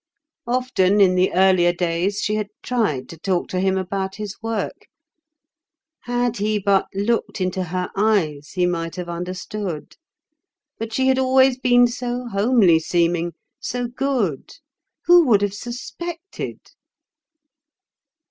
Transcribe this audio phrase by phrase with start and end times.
[0.47, 4.87] Often in the earlier days she had tried to talk to him about his work.
[6.05, 9.97] Had he but looked into her eyes, he might have understood.
[10.79, 14.53] But she had always been so homely seeming, so good.
[15.05, 16.59] Who would have suspected?